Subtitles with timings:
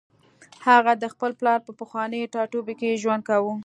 [0.67, 3.53] هغه د خپل پلار په پخواني ټاټوبي کې ژوند کاوه